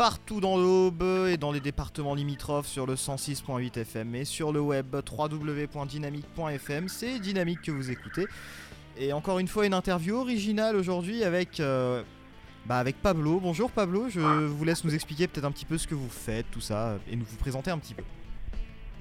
partout 0.00 0.40
dans 0.40 0.56
l'Aube 0.56 1.02
et 1.28 1.36
dans 1.36 1.52
les 1.52 1.60
départements 1.60 2.14
limitrophes 2.14 2.64
sur 2.64 2.86
le 2.86 2.94
106.8 2.94 3.80
FM 3.80 4.14
et 4.14 4.24
sur 4.24 4.50
le 4.50 4.58
web 4.58 4.86
www.dynamique.fm. 4.94 6.88
C'est 6.88 7.18
Dynamique 7.18 7.60
que 7.60 7.70
vous 7.70 7.90
écoutez. 7.90 8.26
Et 8.98 9.12
encore 9.12 9.40
une 9.40 9.46
fois, 9.46 9.66
une 9.66 9.74
interview 9.74 10.16
originale 10.16 10.76
aujourd'hui 10.76 11.22
avec, 11.22 11.60
euh, 11.60 12.00
bah 12.64 12.78
avec 12.78 12.96
Pablo. 13.02 13.40
Bonjour 13.42 13.70
Pablo, 13.70 14.08
je 14.08 14.20
vous 14.20 14.64
laisse 14.64 14.86
nous 14.86 14.94
expliquer 14.94 15.28
peut-être 15.28 15.44
un 15.44 15.52
petit 15.52 15.66
peu 15.66 15.76
ce 15.76 15.86
que 15.86 15.94
vous 15.94 16.08
faites, 16.08 16.50
tout 16.50 16.62
ça, 16.62 16.94
et 17.12 17.14
nous 17.14 17.26
vous 17.26 17.36
présenter 17.36 17.70
un 17.70 17.76
petit 17.76 17.92
peu. 17.92 18.02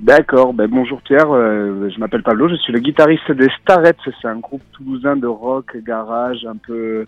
D'accord, 0.01 0.53
ben 0.53 0.67
bonjour 0.67 1.01
Pierre, 1.01 1.31
euh, 1.31 1.89
je 1.89 1.97
m'appelle 1.97 2.23
Pablo, 2.23 2.49
je 2.49 2.55
suis 2.55 2.73
le 2.73 2.79
guitariste 2.79 3.31
des 3.31 3.47
Starets, 3.61 3.95
c'est 4.03 4.27
un 4.27 4.39
groupe 4.39 4.63
toulousain 4.73 5.15
de 5.15 5.27
rock, 5.27 5.77
garage, 5.77 6.45
un 6.45 6.57
peu 6.57 7.05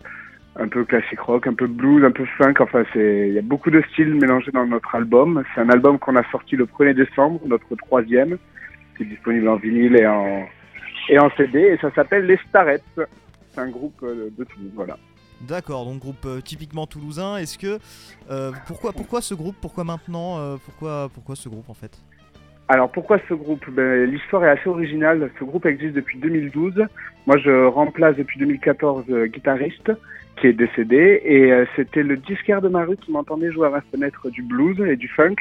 un 0.56 0.68
peu 0.68 0.84
classique 0.84 1.20
rock, 1.20 1.48
un 1.48 1.54
peu 1.54 1.68
blues, 1.68 2.04
un 2.04 2.12
peu 2.12 2.26
funk. 2.38 2.56
Enfin, 2.60 2.84
c'est 2.94 3.30
il 3.30 3.34
y 3.34 3.40
a 3.40 3.42
beaucoup 3.42 3.70
de 3.70 3.82
styles 3.92 4.14
mélangés 4.16 4.52
dans 4.52 4.66
notre 4.66 4.94
album. 4.96 5.44
C'est 5.54 5.62
un 5.62 5.70
album 5.70 5.98
qu'on 6.00 6.16
a 6.16 6.30
sorti 6.32 6.56
le 6.56 6.66
1er 6.66 6.94
décembre, 6.94 7.40
notre 7.46 7.76
troisième, 7.76 8.38
qui 8.96 9.04
est 9.04 9.08
disponible 9.08 9.48
en 9.48 9.56
vinyle 9.56 9.96
et 9.96 10.08
en 10.08 10.46
et 11.10 11.20
en 11.20 11.30
CD. 11.38 11.60
Et 11.60 11.78
ça 11.78 11.92
s'appelle 11.94 12.26
Les 12.26 12.40
Starets. 12.50 12.82
C'est 12.96 13.60
un 13.60 13.70
groupe 13.70 14.00
euh, 14.04 14.30
de 14.38 14.44
Toulouse, 14.44 14.72
voilà. 14.76 14.98
D'accord, 15.42 15.86
donc 15.86 16.00
groupe 16.00 16.26
euh, 16.26 16.40
typiquement 16.40 16.86
toulousain. 16.86 17.38
Est-ce 17.38 17.58
que 17.58 17.80
euh, 18.30 18.52
pourquoi 18.68 18.94
pourquoi 18.94 19.22
ce 19.22 19.34
groupe? 19.34 19.56
Pourquoi 19.60 19.84
maintenant 19.84 20.58
Pourquoi 20.66 21.10
pourquoi 21.14 21.36
ce 21.36 21.50
groupe 21.50 21.70
en 21.70 21.74
fait? 21.74 21.98
Alors 22.72 22.90
pourquoi 22.90 23.20
ce 23.28 23.34
groupe? 23.34 23.70
Ben, 23.70 24.10
L'histoire 24.10 24.46
est 24.46 24.50
assez 24.50 24.70
originale. 24.70 25.30
Ce 25.38 25.44
groupe 25.44 25.66
existe 25.66 25.94
depuis 25.94 26.18
2012. 26.20 26.86
Moi 27.28 27.38
je 27.38 27.66
remplace 27.66 28.16
depuis 28.16 28.40
2014 28.40 29.04
guitariste 29.26 29.92
qui 30.38 30.48
est 30.48 30.54
décédé. 30.54 31.22
Et 31.26 31.52
euh, 31.52 31.66
c'était 31.76 32.02
le 32.02 32.16
disquaire 32.16 32.62
de 32.62 32.70
ma 32.70 32.86
rue 32.86 32.96
qui 32.96 33.12
m'entendait 33.12 33.52
jouer 33.52 33.68
à 33.68 33.72
ma 33.72 33.82
fenêtre 33.82 34.30
du 34.30 34.42
blues 34.42 34.80
et 34.88 34.96
du 34.96 35.10
funk 35.10 35.36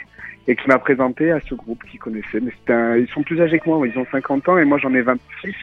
et 0.49 0.57
qui 0.57 0.67
m'a 0.67 0.81
présenté 0.81 1.31
à 1.31 1.39
ce 1.49 1.55
groupe 1.55 1.85
qu'il 1.85 2.01
connaissait. 2.01 2.41
Mais 2.41 2.53
ils 3.01 3.09
sont 3.15 3.23
plus 3.23 3.41
âgés 3.41 3.61
que 3.61 3.69
moi, 3.69 3.87
ils 3.87 3.97
ont 3.97 4.07
50 4.11 4.49
ans 4.49 4.59
et 4.59 4.65
moi 4.65 4.79
j'en 4.79 4.93
ai 4.93 5.03
26. 5.03 5.55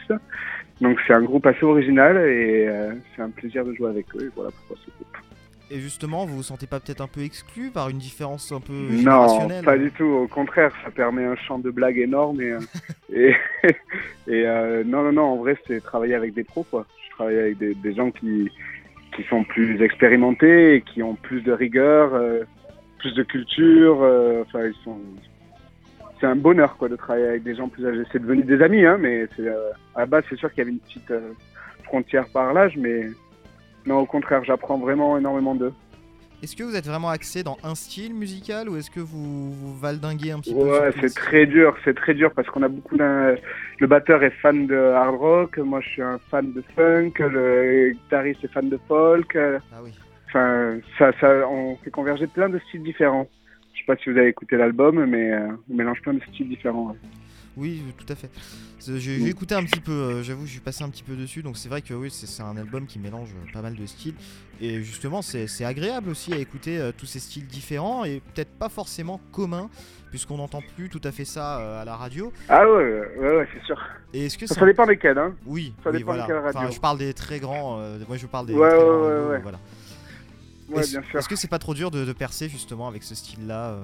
Donc 0.79 0.97
c'est 1.05 1.13
un 1.13 1.21
groupe 1.21 1.45
assez 1.47 1.65
original 1.65 2.15
et 2.15 2.65
euh, 2.69 2.93
c'est 3.13 3.23
un 3.23 3.29
plaisir 3.29 3.65
de 3.65 3.73
jouer 3.73 3.89
avec 3.89 4.05
eux. 4.15 4.23
Et 4.23 4.29
voilà 4.33 4.51
pourquoi 4.51 4.77
ce 4.85 4.91
groupe. 4.91 5.16
Et 5.69 5.79
justement, 5.79 6.25
vous 6.25 6.37
vous 6.37 6.43
sentez 6.43 6.67
pas 6.67 6.79
peut-être 6.79 7.01
un 7.01 7.07
peu 7.07 7.21
exclu 7.21 7.71
par 7.71 7.89
une 7.89 7.97
différence 7.97 8.51
un 8.51 8.61
peu 8.61 8.73
Non, 8.73 9.49
pas 9.63 9.77
du 9.77 9.91
tout. 9.91 10.05
Au 10.05 10.27
contraire, 10.27 10.71
ça 10.83 10.91
permet 10.91 11.25
un 11.25 11.35
champ 11.35 11.59
de 11.59 11.69
blagues 11.69 11.97
énorme 11.97 12.41
et, 12.41 12.53
euh, 13.13 13.33
et, 14.27 14.83
non, 14.85 15.03
non, 15.03 15.11
non. 15.11 15.23
En 15.23 15.35
vrai, 15.37 15.57
c'est 15.67 15.83
travailler 15.83 16.15
avec 16.15 16.33
des 16.33 16.43
pros, 16.43 16.63
quoi. 16.63 16.85
Je 17.05 17.15
travaille 17.15 17.39
avec 17.39 17.57
des, 17.57 17.73
des 17.73 17.93
gens 17.93 18.11
qui 18.11 18.49
qui 19.17 19.23
sont 19.23 19.43
plus 19.43 19.81
expérimentés 19.81 20.75
et 20.75 20.81
qui 20.81 21.01
ont 21.01 21.15
plus 21.15 21.41
de 21.41 21.51
rigueur, 21.51 22.13
euh, 22.13 22.43
plus 22.99 23.13
de 23.13 23.23
culture. 23.23 23.99
Euh, 24.01 24.43
enfin, 24.45 24.67
ils 24.67 24.83
sont. 24.83 24.99
C'est 26.19 26.27
un 26.27 26.35
bonheur 26.35 26.77
quoi 26.77 26.89
de 26.89 26.95
travailler 26.95 27.27
avec 27.27 27.43
des 27.43 27.55
gens 27.55 27.67
plus 27.67 27.85
âgés. 27.85 28.03
C'est 28.11 28.21
devenu 28.21 28.43
des 28.43 28.61
amis, 28.61 28.85
hein, 28.85 28.97
mais 28.99 29.27
euh, 29.39 29.69
à 29.95 30.01
la 30.01 30.05
base 30.07 30.23
c'est 30.29 30.37
sûr 30.37 30.49
qu'il 30.49 30.59
y 30.59 30.61
avait 30.61 30.71
une 30.71 30.79
petite 30.79 31.13
frontière 31.83 32.27
par 32.29 32.53
l'âge, 32.53 32.75
mais 32.75 33.07
non, 33.87 33.99
au 33.99 34.05
contraire, 34.05 34.43
j'apprends 34.43 34.77
vraiment 34.77 35.17
énormément 35.17 35.55
d'eux. 35.55 35.73
Est-ce 36.43 36.55
que 36.55 36.63
vous 36.63 36.75
êtes 36.75 36.85
vraiment 36.85 37.09
axé 37.09 37.41
dans 37.41 37.57
un 37.63 37.73
style 37.73 38.13
musical 38.13 38.69
ou 38.69 38.77
est-ce 38.77 38.91
que 38.91 38.99
vous, 38.99 39.51
vous 39.51 39.75
valdinguez 39.75 40.31
un 40.31 40.39
petit 40.39 40.53
peu 40.53 40.59
Ouais, 40.59 40.91
c'est 41.01 41.15
très 41.15 41.47
dur, 41.47 41.75
c'est 41.83 41.95
très 41.95 42.13
dur 42.13 42.31
parce 42.31 42.47
qu'on 42.49 42.61
a 42.61 42.67
beaucoup 42.67 42.95
d'un. 42.95 43.35
Le 43.79 43.87
batteur 43.87 44.21
est 44.23 44.29
fan 44.41 44.67
de 44.67 44.75
hard 44.75 45.15
rock, 45.15 45.57
moi 45.57 45.81
je 45.81 45.89
suis 45.89 46.01
un 46.03 46.19
fan 46.29 46.53
de 46.53 46.63
funk, 46.75 47.13
le 47.17 47.91
guitariste 47.93 48.43
est 48.43 48.53
fan 48.53 48.69
de 48.69 48.79
folk. 48.87 49.35
Ah 49.35 49.79
oui. 49.83 49.91
Enfin, 50.27 50.77
ça, 50.99 51.11
ça, 51.19 51.49
on 51.49 51.75
fait 51.77 51.89
converger 51.89 52.27
plein 52.27 52.49
de 52.49 52.59
styles 52.67 52.83
différents. 52.83 53.27
Je 53.73 53.79
sais 53.79 53.85
pas 53.85 53.95
si 53.95 54.11
vous 54.11 54.17
avez 54.17 54.27
écouté 54.27 54.57
l'album, 54.57 55.05
mais 55.05 55.31
euh, 55.31 55.47
on 55.71 55.75
mélange 55.75 56.01
plein 56.01 56.13
de 56.13 56.21
styles 56.21 56.49
différents. 56.49 56.95
Oui, 57.57 57.81
tout 57.97 58.05
à 58.13 58.15
fait. 58.15 58.29
J'ai 58.79 59.27
écouté 59.27 59.55
un 59.55 59.63
petit 59.63 59.79
peu, 59.79 59.91
euh, 59.91 60.23
j'avoue, 60.23 60.45
je 60.45 60.51
suis 60.51 60.59
passé 60.59 60.83
un 60.83 60.89
petit 60.89 61.01
peu 61.01 61.15
dessus, 61.15 61.41
donc 61.41 61.57
c'est 61.57 61.69
vrai 61.69 61.81
que 61.81 61.93
oui, 61.95 62.11
c'est 62.11 62.43
un 62.43 62.55
album 62.55 62.85
qui 62.85 62.99
mélange 62.99 63.29
euh, 63.29 63.51
pas 63.51 63.63
mal 63.63 63.73
de 63.75 63.85
styles. 63.87 64.13
Et 64.61 64.83
justement, 64.83 65.23
c'est 65.23 65.65
agréable 65.65 66.09
aussi 66.09 66.33
à 66.33 66.37
écouter 66.37 66.77
euh, 66.77 66.91
tous 66.95 67.07
ces 67.07 67.19
styles 67.19 67.47
différents 67.47 68.05
et 68.05 68.21
peut-être 68.33 68.51
pas 68.51 68.69
forcément 68.69 69.19
communs, 69.31 69.69
puisqu'on 70.11 70.37
n'entend 70.37 70.61
plus 70.75 70.89
tout 70.89 71.01
à 71.03 71.11
fait 71.11 71.25
ça 71.25 71.81
à 71.81 71.85
la 71.85 71.95
radio. 71.95 72.31
Ah 72.47 72.63
ouais, 72.69 73.01
ouais, 73.17 73.37
ouais 73.37 73.47
c'est 73.51 73.65
sûr. 73.65 73.81
Et 74.13 74.27
est-ce 74.27 74.37
que 74.37 74.45
ça, 74.45 74.63
dépend 74.63 74.85
desquels, 74.85 75.17
hein 75.17 75.33
Oui, 75.47 75.73
ça 75.83 75.91
dépend 75.91 76.13
voilà. 76.13 76.41
radio. 76.41 76.71
je 76.71 76.79
parle 76.79 76.99
des 76.99 77.13
très 77.15 77.39
grands, 77.39 77.77
moi 78.07 78.17
je 78.17 78.27
parle 78.27 78.45
des. 78.45 78.53
Ouais, 78.53 78.69
très 78.69 78.77
ouais, 78.77 78.85
ouais, 78.85 79.27
ouais. 79.29 79.39
Voilà. 79.39 79.59
Ouais, 80.69 80.81
Est-ce 80.81 81.27
que 81.27 81.35
c'est 81.35 81.47
pas 81.47 81.59
trop 81.59 81.73
dur 81.73 81.89
de, 81.89 82.05
de, 82.05 82.13
percer 82.13 82.49
justement 82.49 82.87
avec 82.87 83.01
ce 83.01 83.15
style-là 83.15 83.77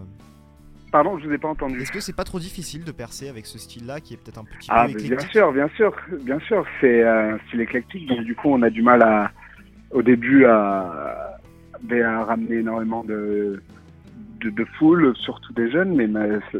Pardon, 0.93 1.17
je 1.17 1.27
vous 1.27 1.33
ai 1.33 1.39
pas 1.39 1.47
entendu. 1.47 1.81
Est-ce 1.81 1.91
que 1.91 1.99
c'est 1.99 2.15
pas 2.15 2.23
trop 2.23 2.37
difficile 2.37 2.83
de 2.83 2.91
percer 2.91 3.27
avec 3.27 3.47
ce 3.47 3.57
style-là 3.57 3.99
qui 3.99 4.13
est 4.13 4.17
peut-être 4.17 4.37
un 4.37 4.43
petit 4.43 4.69
ah, 4.69 4.83
peu 4.85 4.91
éclectique 4.91 5.17
Bien 5.17 5.27
sûr, 5.31 5.51
bien 5.51 5.67
sûr, 5.69 5.95
bien 6.21 6.39
sûr. 6.41 6.65
C'est 6.79 7.01
un 7.01 7.39
style 7.47 7.61
éclectique, 7.61 8.07
donc 8.07 8.19
du 8.19 8.35
coup 8.35 8.49
on 8.49 8.61
a 8.61 8.69
du 8.69 8.83
mal 8.83 9.01
à, 9.01 9.31
au 9.89 10.03
début 10.03 10.45
à, 10.45 11.39
à 11.91 12.23
ramener 12.25 12.57
énormément 12.57 13.03
de, 13.03 13.59
de, 14.39 14.51
de, 14.51 14.65
foule, 14.77 15.15
surtout 15.17 15.51
des 15.53 15.71
jeunes, 15.71 15.95
mais, 15.95 16.07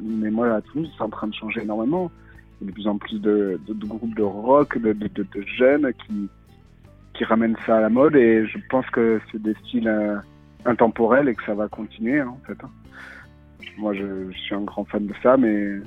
mais 0.01 0.31
moi 0.31 0.55
à 0.55 0.61
Toulouse 0.61 0.91
c'est 0.97 1.03
en 1.03 1.09
train 1.09 1.27
de 1.27 1.35
changer 1.35 1.61
énormément. 1.61 2.11
Il 2.59 2.66
y 2.66 2.67
a 2.69 2.72
de 2.72 2.73
plus 2.73 2.88
en 2.88 2.97
plus 2.97 3.22
de, 3.22 3.61
de 3.67 3.85
groupes 3.85 4.16
de 4.16 4.23
rock, 4.23 4.79
de, 4.79 4.95
jeunes 5.59 5.93
qui, 6.07 6.27
qui 7.13 7.23
ramènent 7.23 7.57
ça 7.67 7.77
à 7.77 7.81
la 7.81 7.89
mode 7.89 8.16
et 8.16 8.47
je 8.47 8.57
pense 8.72 8.89
que 8.89 9.22
c'est 9.31 9.43
des 9.43 9.53
styles 9.66 9.88
euh, 9.88 10.17
intemporels 10.66 11.29
et 11.29 11.35
que 11.35 11.43
ça 11.43 11.53
va 11.53 11.67
continuer 11.67 12.19
hein, 12.19 12.29
en 12.29 12.47
fait. 12.47 12.57
Hein. 12.63 12.72
Moi, 13.78 13.94
je, 13.94 14.31
suis 14.31 14.56
un 14.56 14.62
grand 14.62 14.85
fan 14.85 15.07
de 15.07 15.13
ça, 15.22 15.38
mais 15.38 15.79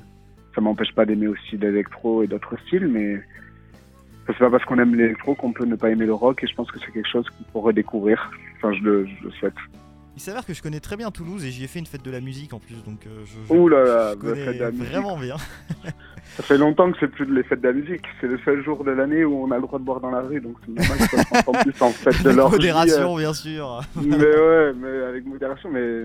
ça 0.55 0.61
m'empêche 0.61 0.93
pas 0.93 1.05
d'aimer 1.05 1.27
aussi 1.27 1.57
l'électro 1.57 2.23
et 2.23 2.27
d'autres 2.27 2.57
styles, 2.65 2.87
mais 2.87 3.21
c'est 4.27 4.39
pas 4.39 4.49
parce 4.49 4.65
qu'on 4.65 4.79
aime 4.79 4.95
l'électro 4.95 5.35
qu'on 5.35 5.53
peut 5.53 5.65
ne 5.65 5.75
pas 5.75 5.89
aimer 5.89 6.05
le 6.05 6.13
rock, 6.13 6.43
et 6.43 6.47
je 6.47 6.55
pense 6.55 6.69
que 6.71 6.79
c'est 6.79 6.91
quelque 6.91 7.09
chose 7.09 7.25
qu'il 7.29 7.45
faut 7.53 7.61
redécouvrir. 7.61 8.31
Enfin, 8.57 8.73
je 8.73 8.83
le, 8.83 9.07
souhaite. 9.39 9.53
Il 10.15 10.21
s'avère 10.21 10.45
que 10.45 10.53
je 10.53 10.63
connais 10.63 10.79
très 10.79 10.97
bien 10.97 11.11
Toulouse 11.11 11.45
et 11.45 11.51
j'y 11.51 11.63
ai 11.63 11.67
fait 11.67 11.77
une 11.77 11.85
fête 11.85 12.03
de 12.03 12.09
la 12.09 12.21
musique 12.21 12.51
en 12.51 12.59
plus, 12.59 12.83
donc 12.83 13.05
euh, 13.05 13.23
je, 13.23 13.53
Ouh 13.53 13.67
là 13.69 13.83
là, 13.83 14.09
fête 14.09 14.57
de 14.57 14.63
la 14.63 14.71
musique. 14.71 14.87
vraiment 14.87 15.15
bien. 15.15 15.35
Ça 16.37 16.43
fait 16.43 16.57
longtemps 16.57 16.91
que 16.91 16.97
c'est 16.99 17.07
plus 17.07 17.25
de 17.25 17.33
les 17.33 17.43
fêtes 17.43 17.61
de 17.61 17.67
la 17.67 17.73
musique. 17.73 18.03
C'est 18.19 18.27
le 18.27 18.37
seul 18.39 18.63
jour 18.63 18.83
de 18.83 18.91
l'année 18.91 19.25
où 19.25 19.43
on 19.43 19.51
a 19.51 19.55
le 19.55 19.61
droit 19.61 19.79
de 19.79 19.83
boire 19.83 19.99
dans 19.99 20.11
la 20.11 20.21
rue, 20.21 20.41
donc 20.41 20.57
c'est 20.65 20.71
normal 20.71 20.97
que 20.97 21.17
ça 21.17 21.63
plus 21.63 21.81
en 21.81 21.89
fête 21.89 22.23
de 22.23 22.29
l'orgie. 22.35 22.57
Modération, 22.57 23.15
bien 23.15 23.33
sûr. 23.33 23.81
mais 23.95 24.17
ouais, 24.17 24.73
mais 24.73 25.03
avec 25.07 25.25
modération, 25.25 25.69
mais 25.71 26.03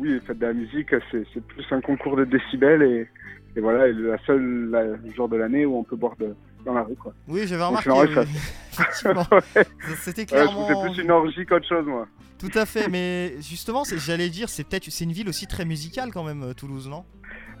oui, 0.00 0.20
fête 0.26 0.38
de 0.38 0.46
la 0.46 0.52
musique, 0.52 0.94
c'est 1.10 1.44
plus 1.46 1.64
un 1.70 1.80
concours 1.80 2.16
de 2.16 2.24
décibels 2.24 2.82
et, 2.82 3.08
et 3.56 3.60
voilà, 3.60 3.88
et 3.88 3.92
la 3.92 4.18
seule 4.24 4.98
jour 5.14 5.28
de 5.28 5.36
l'année 5.36 5.66
où 5.66 5.76
on 5.76 5.84
peut 5.84 5.96
boire 5.96 6.16
de, 6.16 6.34
dans 6.64 6.74
la 6.74 6.82
rue. 6.82 6.96
Quoi. 6.96 7.12
Oui, 7.28 7.46
j'avais 7.46 7.62
remarqué. 7.62 7.90
C'était 9.98 10.26
clairement. 10.26 10.66
c'est 10.68 10.92
plus 10.92 11.02
une 11.02 11.10
orgie 11.10 11.44
qu'autre 11.44 11.68
chose, 11.68 11.86
moi. 11.86 12.06
Tout 12.38 12.50
à 12.54 12.64
fait, 12.64 12.88
mais 12.88 13.34
justement, 13.42 13.82
j'allais 13.84 14.30
dire, 14.30 14.48
c'est 14.48 14.64
peut-être 14.64 14.88
c'est 14.88 15.04
une 15.04 15.12
ville 15.12 15.28
aussi 15.28 15.46
très 15.46 15.66
musicale 15.66 16.10
quand 16.10 16.24
même, 16.24 16.42
euh, 16.42 16.54
Toulouse, 16.54 16.88
non? 16.88 17.04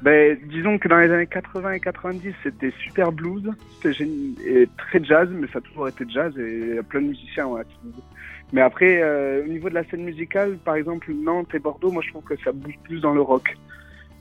Ben, 0.02 0.38
disons 0.44 0.78
que 0.78 0.88
dans 0.88 0.98
les 0.98 1.10
années 1.10 1.26
80 1.26 1.72
et 1.72 1.80
90, 1.80 2.32
c'était 2.42 2.72
super 2.82 3.12
blues, 3.12 3.50
c'était 3.82 4.04
et 4.46 4.68
très 4.78 5.04
jazz, 5.04 5.28
mais 5.30 5.46
ça 5.48 5.58
a 5.58 5.60
toujours 5.60 5.88
été 5.88 6.04
jazz 6.08 6.32
et 6.38 6.58
il 6.58 6.74
y 6.76 6.78
a 6.78 6.82
plein 6.82 7.02
de 7.02 7.08
musiciens 7.08 7.46
Toulouse. 7.46 8.02
Mais 8.52 8.62
après, 8.62 9.02
euh, 9.02 9.44
au 9.44 9.48
niveau 9.48 9.68
de 9.68 9.74
la 9.74 9.84
scène 9.84 10.02
musicale, 10.04 10.58
par 10.64 10.76
exemple, 10.76 11.12
Nantes 11.12 11.54
et 11.54 11.58
Bordeaux, 11.58 11.90
moi 11.90 12.02
je 12.04 12.10
trouve 12.10 12.24
que 12.24 12.36
ça 12.42 12.50
bouge 12.50 12.78
plus 12.82 13.00
dans 13.00 13.12
le 13.12 13.20
rock. 13.20 13.54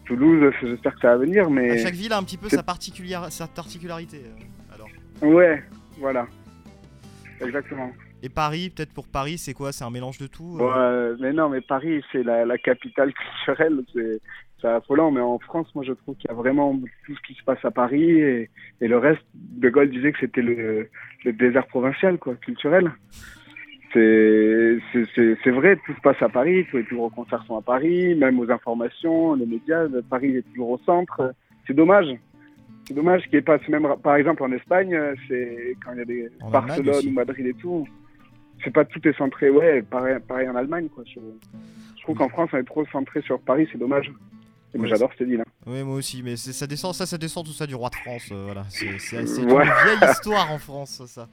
Toulouse, 0.06 0.54
j'espère 0.62 0.96
que 0.96 1.02
ça 1.02 1.10
va 1.10 1.18
venir, 1.18 1.50
mais... 1.50 1.78
chaque 1.78 1.94
ville 1.94 2.12
a 2.12 2.18
un 2.18 2.24
petit 2.24 2.38
peu 2.38 2.50
sa, 2.50 2.64
particulière, 2.64 3.32
sa 3.32 3.48
particularité, 3.48 4.18
euh, 4.18 4.76
alors. 4.76 4.90
Ouais, 5.22 5.64
voilà. 5.98 6.28
Exactement. 7.42 7.92
Et 8.22 8.28
Paris, 8.28 8.70
peut-être 8.70 8.94
pour 8.94 9.08
Paris, 9.08 9.38
c'est 9.38 9.54
quoi? 9.54 9.72
C'est 9.72 9.86
un 9.86 9.90
mélange 9.90 10.18
de 10.18 10.28
tout 10.28 10.58
euh? 10.60 11.12
Ouais, 11.14 11.18
mais 11.22 11.32
non, 11.32 11.48
mais 11.48 11.62
Paris, 11.62 12.04
c'est 12.12 12.24
la, 12.24 12.46
la, 12.46 12.58
capitale 12.58 13.14
culturelle, 13.14 13.82
c'est 14.62 14.68
affolant, 14.68 15.12
mais 15.12 15.22
en 15.22 15.40
France, 15.40 15.68
moi 15.76 15.84
je 15.84 15.94
trouve 15.94 16.16
qu'il 16.16 16.30
y 16.30 16.34
a 16.34 16.36
vraiment 16.36 16.78
tout 17.06 17.16
ce 17.16 17.22
qui 17.22 17.34
se 17.34 17.44
passe 17.44 17.64
à 17.64 17.72
Paris, 17.72 18.20
et, 18.20 18.50
et 18.82 18.88
le 18.88 18.98
reste, 18.98 19.24
De 19.34 19.70
Gaulle 19.70 19.90
disait 19.90 20.12
que 20.12 20.20
c'était 20.20 20.42
le, 20.42 20.90
le 21.26 21.34
désert 21.34 21.68
provincial, 21.68 22.18
quoi, 22.18 22.36
culturel 22.36 22.92
c'est 23.94 25.52
vrai, 25.52 25.78
tout 25.86 25.94
se 25.94 26.02
passe 26.02 26.22
à 26.22 26.30
Paris, 26.30 26.66
tous 26.70 26.78
les 26.78 26.84
plus 26.84 26.96
gros 26.96 27.10
concerts 27.10 27.44
sont 27.48 27.58
à 27.58 27.62
Paris, 27.62 28.16
même 28.16 28.40
aux 28.40 28.50
informations, 28.52 29.36
les 29.36 29.46
médias, 29.46 29.88
Paris 30.10 30.38
est 30.38 30.42
toujours 30.52 30.72
au 30.72 30.78
centre. 30.80 31.34
C'est 31.66 31.74
dommage. 31.74 32.08
C'est 32.88 32.94
dommage 32.94 33.24
qu'il 33.24 33.34
n'y 33.34 33.38
ait 33.38 33.42
pas, 33.42 33.58
même, 33.70 33.88
par 34.04 34.16
exemple 34.16 34.44
en 34.44 34.52
Espagne, 34.52 34.98
c'est 35.28 35.76
quand 35.84 35.94
il 35.94 36.00
y 36.00 36.02
a 36.02 36.06
des 36.06 36.30
Barcelone 36.52 37.08
ou 37.08 37.12
Madrid 37.12 37.46
et 37.46 37.54
tout, 37.54 37.88
c'est 38.64 38.74
pas 38.74 38.86
tout 38.86 39.06
est 39.08 39.18
centré, 39.18 39.50
ouais, 39.50 39.82
pareil, 39.84 40.18
pareil 40.28 40.50
en 40.50 40.56
Allemagne, 40.56 40.90
quoi. 40.90 41.04
Je, 41.06 41.20
trouve 42.04 42.18
qu'en 42.18 42.30
France, 42.30 42.50
on 42.54 42.58
est 42.58 42.64
trop 42.64 42.86
centré 42.88 43.22
sur 43.22 43.40
Paris, 43.40 43.68
c'est 43.72 43.78
dommage. 43.78 44.12
Moi 44.78 44.88
j'adore 44.88 45.12
ville. 45.20 45.42
Hein. 45.42 45.52
Oui, 45.66 45.84
moi 45.84 45.96
aussi, 45.96 46.22
mais 46.24 46.36
ça 46.38 46.68
descend, 46.68 46.94
ça, 46.94 47.06
ça 47.06 47.18
descend 47.18 47.46
tout 47.46 47.52
ça 47.54 47.66
du 47.68 47.76
roi 47.76 47.90
de 47.90 47.96
France, 47.96 48.30
euh, 48.32 48.44
voilà. 48.46 48.66
C'est 48.70 48.86
une 48.86 49.48
vieille 49.50 50.10
histoire 50.12 50.52
en 50.52 50.60
France, 50.60 51.02
ça. 51.08 51.28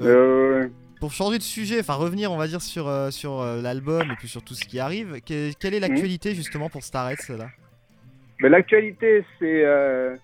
Euh, 0.00 0.68
pour 1.00 1.12
changer 1.12 1.38
de 1.38 1.42
sujet, 1.42 1.80
enfin 1.80 1.94
revenir, 1.94 2.30
on 2.32 2.36
va 2.36 2.46
dire, 2.46 2.62
sur, 2.62 2.88
euh, 2.88 3.10
sur 3.10 3.40
euh, 3.40 3.60
l'album 3.60 4.10
et 4.10 4.14
puis 4.16 4.28
sur 4.28 4.42
tout 4.42 4.54
ce 4.54 4.64
qui 4.64 4.78
arrive, 4.78 5.20
que- 5.26 5.52
quelle 5.58 5.74
est 5.74 5.80
l'actualité 5.80 6.34
justement 6.34 6.68
pour 6.70 6.82
Starets 6.82 7.16
là? 7.30 7.48
Mais 8.40 8.48
l'actualité, 8.48 9.24
c'est 9.38 9.64
euh, 9.64 10.16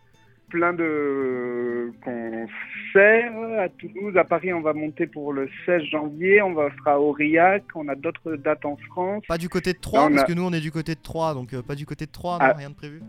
plein 0.48 0.72
de 0.72 1.92
concerts 2.02 3.32
à 3.60 3.68
Toulouse. 3.68 4.16
À 4.16 4.24
Paris, 4.24 4.52
on 4.52 4.60
va 4.60 4.72
monter 4.72 5.06
pour 5.06 5.32
le 5.32 5.48
16 5.66 5.82
janvier. 5.90 6.42
On 6.42 6.52
va 6.54 6.68
sera 6.78 6.92
à 6.92 6.98
Aurillac. 6.98 7.64
On 7.74 7.88
a 7.88 7.94
d'autres 7.94 8.36
dates 8.36 8.64
en 8.64 8.76
France. 8.88 9.22
Pas 9.28 9.38
du 9.38 9.48
côté 9.48 9.72
de 9.72 9.78
Troyes, 9.78 10.08
parce 10.10 10.22
a- 10.22 10.26
que 10.26 10.32
nous 10.32 10.44
on 10.44 10.52
est 10.52 10.60
du 10.60 10.70
côté 10.72 10.94
de 10.94 11.00
Troyes, 11.00 11.34
donc 11.34 11.52
euh, 11.54 11.62
pas 11.62 11.74
du 11.74 11.86
côté 11.86 12.06
de 12.06 12.10
Troyes, 12.12 12.38
non, 12.38 12.44
Ah. 12.48 12.52
rien 12.56 12.70
de 12.70 12.74
prévu. 12.74 13.00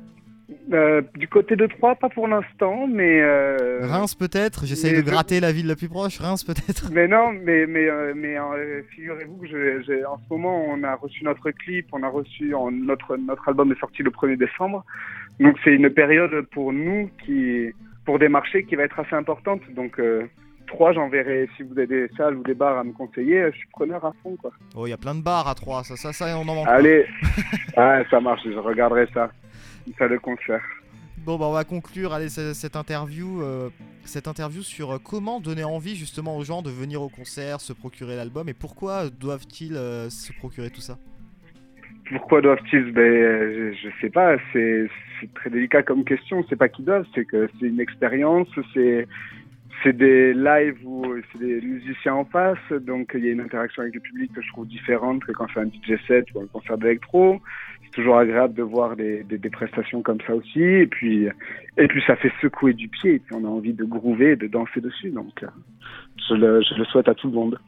Euh, 0.74 1.02
du 1.16 1.28
côté 1.28 1.56
de 1.56 1.68
Troyes, 1.68 1.96
pas 1.96 2.10
pour 2.10 2.28
l'instant, 2.28 2.88
mais. 2.88 3.22
euh, 3.22 3.80
Reims 3.84 4.16
peut-être, 4.16 4.66
j'essaye 4.66 4.92
de 4.94 4.98
je- 4.98 5.02
gratter 5.04 5.40
la 5.40 5.52
ville 5.52 5.68
la 5.68 5.76
plus 5.76 5.90
proche, 5.90 6.20
Reims 6.20 6.44
peut-être. 6.44 6.90
Mais 6.92 7.08
non, 7.08 7.32
mais 7.34 7.66
mais 7.68 7.88
mais 8.16 8.36
figurez-vous 8.90 9.38
que 9.38 9.48
je- 9.48 10.06
en 10.06 10.18
ce 10.18 10.24
moment 10.32 10.66
on 10.70 10.84
a 10.84 10.96
reçu 10.96 11.24
notre 11.24 11.52
clip, 11.52 11.88
on 11.92 12.02
a 12.04 12.08
reçu 12.10 12.54
en- 12.56 12.72
notre 12.72 13.16
notre 13.18 13.48
album 13.48 13.72
est 13.72 13.80
sorti 13.80 14.02
le 14.04 14.10
1er 14.12 14.38
décembre, 14.38 14.84
donc 15.40 15.56
c'est 15.64 15.74
une 15.76 15.90
période 15.90 16.46
pour 16.52 16.72
nous 16.74 17.10
qui 17.26 17.72
pour 18.06 18.18
des 18.20 18.30
marchés 18.30 18.64
qui 18.64 18.76
va 18.76 18.84
être 18.84 19.00
assez 19.00 19.16
importante. 19.16 19.62
Donc 19.76 20.00
euh, 20.00 20.26
trois, 20.68 20.94
j'enverrai 20.94 21.48
si 21.56 21.64
vous 21.64 21.74
avez 21.78 21.88
des 21.88 22.08
salles 22.18 22.36
ou 22.38 22.44
des 22.44 22.54
bars 22.56 22.78
à 22.78 22.84
me 22.84 22.92
conseiller, 22.92 23.46
je 23.52 23.58
suis 23.58 23.68
preneur 23.72 24.04
à 24.06 24.14
fond 24.24 24.36
quoi. 24.42 24.52
Oh, 24.76 24.88
il 24.88 24.90
y 24.90 24.94
a 24.94 24.98
plein 24.98 25.16
de 25.16 25.22
bars 25.22 25.48
à 25.48 25.56
Troyes, 25.56 25.84
ça, 25.84 25.96
ça, 25.96 26.12
ça, 26.14 26.38
on 26.38 26.48
en 26.48 26.56
manque. 26.56 26.68
Allez, 26.68 27.06
ouais, 27.78 28.06
ça 28.10 28.20
marche, 28.20 28.42
je 28.46 28.58
regarderai 28.58 29.08
ça, 29.14 29.30
une 29.88 29.94
salle 29.96 30.12
de 30.12 30.18
concert. 30.18 30.62
Bon, 31.26 31.38
bah, 31.38 31.46
on 31.48 31.52
va 31.54 31.64
conclure 31.66 32.14
allez, 32.14 32.30
ce- 32.30 32.54
cette 32.54 32.76
interview, 32.78 33.42
euh, 33.44 33.70
cette 34.06 34.28
interview 34.28 34.64
sur 34.64 34.92
euh, 34.96 34.98
comment 35.04 35.40
donner 35.42 35.64
envie 35.66 35.96
justement 35.96 36.38
aux 36.38 36.44
gens 36.46 36.62
de 36.62 36.72
venir 36.72 37.02
au 37.02 37.10
concert, 37.10 37.60
se 37.62 37.74
procurer 37.74 38.16
l'album 38.16 38.48
et 38.50 38.54
pourquoi 38.54 39.10
doivent-ils 39.10 39.76
euh, 39.76 40.10
se 40.10 40.32
procurer 40.34 40.70
tout 40.72 40.82
ça? 40.82 40.98
Pourquoi 42.10 42.42
doivent-ils 42.42 42.92
ben, 42.92 43.74
je, 43.74 43.74
je 43.74 43.90
sais 44.02 44.10
pas, 44.10 44.38
c'est 44.52 44.90
très 45.36 45.50
délicat 45.50 45.84
comme 45.84 46.04
question. 46.04 46.44
C'est 46.50 46.56
pas 46.56 46.70
qu'ils 46.70 46.86
doivent, 46.86 47.06
c'est 47.14 47.26
que 47.26 47.50
c'est 47.60 47.68
une 47.68 47.80
expérience, 47.80 48.48
c'est 48.74 49.08
c'est 49.84 49.96
des 49.96 50.34
lives 50.34 50.80
où 50.86 51.06
c'est 51.32 51.40
des 51.40 51.62
musiciens 51.62 52.16
en 52.16 52.26
face, 52.26 52.58
donc 52.82 53.12
il 53.14 53.26
y 53.26 53.30
a 53.30 53.32
une 53.32 53.40
interaction 53.40 53.82
avec 53.82 53.96
le 53.96 54.02
public 54.02 54.34
que 54.34 54.42
je 54.42 54.48
trouve 54.50 54.68
différente 54.68 55.24
que 55.24 55.32
quand 55.32 55.48
c'est 55.54 55.62
un 55.62 55.68
DJ 55.68 55.98
set 56.06 56.26
ou 56.34 56.42
un 56.42 56.48
concert 56.48 56.78
d'électro. 56.78 57.40
C'est 57.86 57.92
toujours 57.92 58.18
agréable 58.18 58.54
de 58.54 58.64
voir 58.64 58.96
des, 58.96 59.24
des, 59.24 59.38
des 59.38 59.50
prestations 59.50 60.02
comme 60.02 60.20
ça 60.28 60.36
aussi, 60.36 60.62
et 60.62 60.88
puis 60.88 61.28
et 61.78 61.88
puis 61.88 62.04
ça 62.06 62.16
fait 62.18 62.32
secouer 62.42 62.74
du 62.74 62.88
pied, 62.88 63.16
et 63.16 63.20
puis 63.20 63.36
on 63.36 63.46
a 63.46 63.48
envie 63.48 63.74
de 63.74 63.84
groover, 63.84 64.36
de 64.36 64.48
danser 64.48 64.82
dessus, 64.82 65.10
donc 65.10 65.44
euh, 65.44 65.48
je 66.28 66.36
le, 66.36 66.62
je 66.62 66.76
le 66.76 66.86
souhaite 66.86 67.08
à 67.08 67.16
tout 67.16 67.28
le 67.28 67.34
monde. 67.34 67.60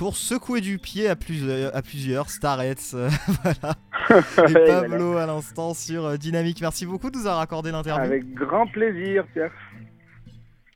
Pour 0.00 0.16
secouer 0.16 0.62
du 0.62 0.78
pied 0.78 1.10
à 1.10 1.14
plusieurs, 1.14 1.76
à 1.76 1.82
plusieurs 1.82 2.30
Starets, 2.30 2.94
euh, 2.94 3.10
voilà. 3.42 3.74
Et 4.48 4.50
Et 4.50 4.66
Pablo 4.66 5.18
à 5.18 5.26
l'instant 5.26 5.74
sur 5.74 6.06
euh, 6.06 6.16
Dynamique. 6.16 6.62
Merci 6.62 6.86
beaucoup 6.86 7.10
de 7.10 7.18
nous 7.18 7.26
avoir 7.26 7.40
accordé 7.40 7.70
l'interview. 7.70 8.02
Avec 8.02 8.32
grand 8.32 8.66
plaisir, 8.66 9.26
Pierre. 9.34 9.52